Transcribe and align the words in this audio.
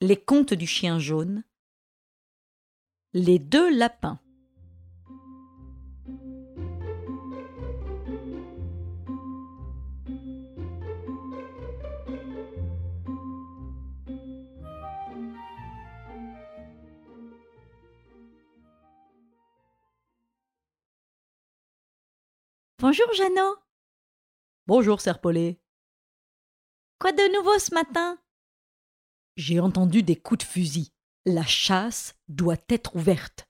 Les 0.00 0.16
contes 0.16 0.54
du 0.54 0.66
chien 0.66 0.98
jaune. 0.98 1.44
Les 3.12 3.38
deux 3.38 3.74
lapins. 3.74 4.18
Bonjour 22.78 23.10
Jeannot. 23.14 23.56
Bonjour 24.66 25.00
Serpollet. 25.00 25.58
Quoi 26.98 27.12
de 27.12 27.32
nouveau 27.34 27.58
ce 27.58 27.72
matin? 27.72 28.18
J'ai 29.36 29.60
entendu 29.60 30.02
des 30.02 30.16
coups 30.16 30.44
de 30.44 30.50
fusil. 30.50 30.92
La 31.26 31.44
chasse 31.44 32.14
doit 32.28 32.56
être 32.68 32.94
ouverte. 32.96 33.48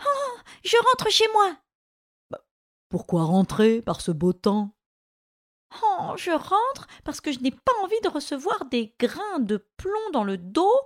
Oh, 0.00 0.38
je 0.64 0.76
rentre 0.88 1.10
chez 1.10 1.26
moi. 1.32 1.56
Bah, 2.30 2.44
pourquoi 2.88 3.24
rentrer 3.24 3.82
par 3.82 4.00
ce 4.00 4.12
beau 4.12 4.32
temps? 4.32 4.76
Oh, 5.82 6.14
je 6.16 6.30
rentre 6.30 6.88
parce 7.04 7.20
que 7.20 7.32
je 7.32 7.40
n'ai 7.40 7.50
pas 7.50 7.72
envie 7.82 8.00
de 8.02 8.08
recevoir 8.08 8.64
des 8.66 8.94
grains 8.98 9.38
de 9.40 9.64
plomb 9.76 10.10
dans 10.12 10.24
le 10.24 10.36
dos 10.36 10.80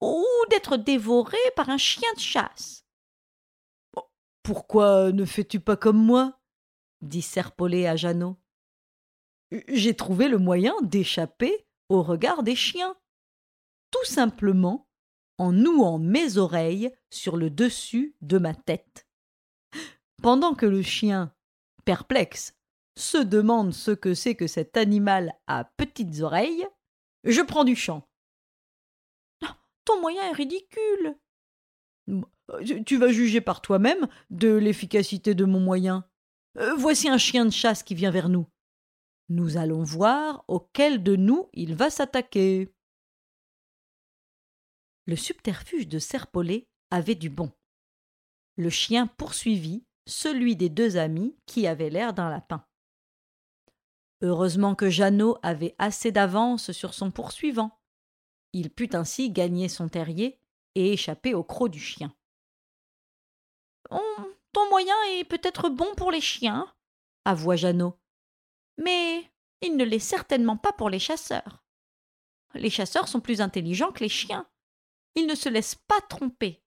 ou 0.00 0.24
d'être 0.50 0.76
dévoré 0.76 1.38
par 1.56 1.70
un 1.70 1.78
chien 1.78 2.12
de 2.14 2.20
chasse. 2.20 2.84
Pourquoi 4.42 5.12
ne 5.12 5.24
fais-tu 5.24 5.60
pas 5.60 5.76
comme 5.76 6.02
moi? 6.02 6.40
dit 7.00 7.22
Serpollet 7.22 7.86
à 7.86 7.96
Jeannot. 7.96 8.36
J'ai 9.68 9.94
trouvé 9.94 10.28
le 10.28 10.38
moyen 10.38 10.74
d'échapper 10.82 11.66
au 11.88 12.02
regard 12.02 12.42
des 12.42 12.56
chiens. 12.56 12.96
Tout 13.90 14.04
simplement 14.04 14.88
en 15.38 15.52
nouant 15.52 15.98
mes 15.98 16.36
oreilles 16.36 16.90
sur 17.10 17.36
le 17.36 17.50
dessus 17.50 18.16
de 18.20 18.38
ma 18.38 18.54
tête. 18.54 19.06
Pendant 20.22 20.54
que 20.54 20.66
le 20.66 20.82
chien, 20.82 21.32
perplexe, 21.84 22.54
se 22.96 23.18
demande 23.18 23.72
ce 23.72 23.92
que 23.92 24.14
c'est 24.14 24.34
que 24.34 24.48
cet 24.48 24.76
animal 24.76 25.32
à 25.46 25.64
petites 25.64 26.20
oreilles, 26.20 26.66
je 27.24 27.40
prends 27.40 27.64
du 27.64 27.76
champ. 27.76 28.08
ton 29.84 30.00
moyen 30.00 30.22
est 30.28 30.34
ridicule. 30.34 31.16
Tu 32.84 32.96
vas 32.96 33.08
juger 33.08 33.40
par 33.40 33.60
toi-même 33.60 34.08
de 34.30 34.52
l'efficacité 34.52 35.34
de 35.34 35.44
mon 35.44 35.60
moyen. 35.60 36.04
Euh, 36.56 36.74
voici 36.76 37.08
un 37.08 37.18
chien 37.18 37.44
de 37.44 37.50
chasse 37.50 37.82
qui 37.82 37.94
vient 37.94 38.10
vers 38.10 38.28
nous. 38.28 38.46
Nous 39.28 39.56
allons 39.56 39.82
voir 39.82 40.44
auquel 40.48 41.02
de 41.02 41.14
nous 41.16 41.48
il 41.52 41.74
va 41.74 41.90
s'attaquer. 41.90 42.74
Le 45.08 45.16
subterfuge 45.16 45.88
de 45.88 45.98
Serpollet 45.98 46.68
avait 46.90 47.14
du 47.14 47.30
bon. 47.30 47.50
Le 48.56 48.68
chien 48.68 49.06
poursuivit 49.06 49.86
celui 50.06 50.54
des 50.54 50.68
deux 50.68 50.98
amis 50.98 51.34
qui 51.46 51.66
avait 51.66 51.88
l'air 51.88 52.12
d'un 52.12 52.28
lapin. 52.28 52.62
Heureusement 54.20 54.74
que 54.74 54.90
Jeannot 54.90 55.38
avait 55.42 55.74
assez 55.78 56.12
d'avance 56.12 56.72
sur 56.72 56.92
son 56.92 57.10
poursuivant. 57.10 57.80
Il 58.52 58.68
put 58.68 58.90
ainsi 58.92 59.30
gagner 59.30 59.70
son 59.70 59.88
terrier 59.88 60.38
et 60.74 60.92
échapper 60.92 61.32
au 61.32 61.42
croc 61.42 61.70
du 61.70 61.80
chien. 61.80 62.14
Ton 63.88 64.68
moyen 64.68 64.94
est 65.12 65.24
peut-être 65.24 65.70
bon 65.70 65.94
pour 65.96 66.10
les 66.10 66.20
chiens, 66.20 66.70
avoua 67.24 67.56
Jeannot. 67.56 67.98
Mais 68.76 69.32
il 69.62 69.78
ne 69.78 69.84
l'est 69.84 70.00
certainement 70.00 70.58
pas 70.58 70.74
pour 70.74 70.90
les 70.90 70.98
chasseurs. 70.98 71.64
Les 72.52 72.68
chasseurs 72.68 73.08
sont 73.08 73.22
plus 73.22 73.40
intelligents 73.40 73.90
que 73.90 74.00
les 74.00 74.10
chiens. 74.10 74.46
Ils 75.14 75.26
ne 75.26 75.34
se 75.34 75.48
laissent 75.48 75.74
pas 75.74 76.00
tromper. 76.08 76.62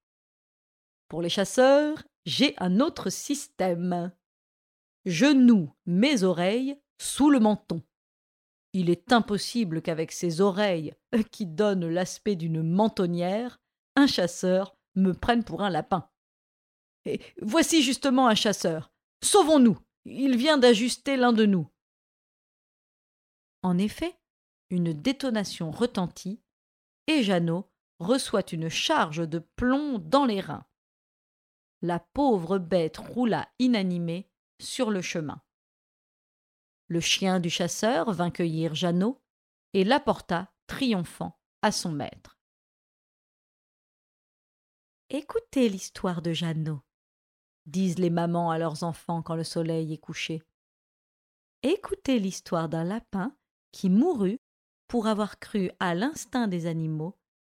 Pour 1.07 1.21
les 1.21 1.29
chasseurs, 1.29 2.03
j'ai 2.25 2.53
un 2.57 2.79
autre 2.79 3.09
système. 3.09 4.11
Je 5.05 5.25
noue 5.25 5.73
mes 5.85 6.23
oreilles 6.23 6.79
sous 6.99 7.29
le 7.29 7.39
menton. 7.39 7.81
Il 8.73 8.89
est 8.89 9.11
impossible 9.11 9.81
qu'avec 9.81 10.11
ces 10.11 10.39
oreilles 10.39 10.93
qui 11.31 11.45
donnent 11.45 11.89
l'aspect 11.89 12.35
d'une 12.35 12.63
mentonnière, 12.63 13.59
un 13.95 14.07
chasseur 14.07 14.77
me 14.95 15.13
prenne 15.13 15.43
pour 15.43 15.61
un 15.63 15.69
lapin. 15.69 16.09
Et 17.05 17.19
voici 17.41 17.81
justement 17.81 18.27
un 18.27 18.35
chasseur. 18.35 18.91
Sauvons-nous. 19.23 19.77
Il 20.05 20.37
vient 20.37 20.57
d'ajuster 20.57 21.17
l'un 21.17 21.33
de 21.33 21.45
nous. 21.45 21.67
En 23.63 23.77
effet, 23.77 24.17
une 24.69 24.93
détonation 24.93 25.69
retentit, 25.69 26.41
et 27.07 27.23
Jeannot 27.23 27.70
reçoit 28.01 28.51
une 28.51 28.69
charge 28.69 29.27
de 29.27 29.39
plomb 29.39 29.99
dans 29.99 30.25
les 30.25 30.41
reins. 30.41 30.65
La 31.81 31.99
pauvre 31.99 32.57
bête 32.57 32.97
roula 32.97 33.47
inanimée 33.59 34.29
sur 34.59 34.91
le 34.91 35.01
chemin. 35.01 35.41
Le 36.87 36.99
chien 36.99 37.39
du 37.39 37.49
chasseur 37.49 38.11
vint 38.11 38.31
cueillir 38.31 38.75
Jeannot 38.75 39.21
et 39.73 39.83
l'apporta 39.83 40.51
triomphant 40.67 41.39
à 41.61 41.71
son 41.71 41.91
maître. 41.91 42.37
Écoutez 45.09 45.69
l'histoire 45.69 46.21
de 46.21 46.33
Jeannot 46.33 46.81
disent 47.65 47.99
les 47.99 48.09
mamans 48.09 48.51
à 48.51 48.57
leurs 48.57 48.83
enfants 48.83 49.21
quand 49.21 49.35
le 49.35 49.43
soleil 49.43 49.93
est 49.93 49.97
couché. 49.97 50.41
Écoutez 51.63 52.19
l'histoire 52.19 52.69
d'un 52.69 52.83
lapin 52.83 53.35
qui 53.71 53.89
mourut 53.89 54.39
pour 54.87 55.07
avoir 55.07 55.39
cru 55.39 55.71
à 55.79 55.95
l'instinct 55.95 56.47
des 56.47 56.65
animaux 56.65 57.17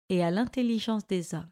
et 0.09 0.23
à 0.23 0.31
l'intelligence 0.31 1.07
des 1.07 1.33
hommes. 1.33 1.49